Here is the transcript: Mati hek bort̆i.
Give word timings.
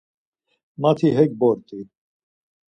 Mati 0.81 1.07
hek 1.17 1.31
bort̆i. 1.39 1.79